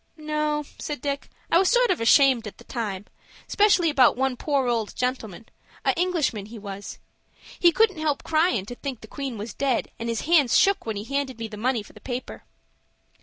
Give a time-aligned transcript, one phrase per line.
[0.17, 3.05] "No," said Dick, "I was sort of ashamed at the time,
[3.47, 6.97] 'specially about one poor old gentleman,—a Englishman he was.
[7.59, 10.95] He couldn't help cryin' to think the queen was dead, and his hands shook when
[10.95, 12.45] he handed me the money for the paper."